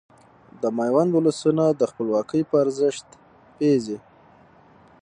د 0.61 0.63
ميوند 0.77 1.11
ولسونه 1.13 1.63
د 1.69 1.81
خپلواکۍ 1.91 2.41
په 2.49 2.55
ارزښت 2.63 3.07
پوهيږي. 3.17 3.97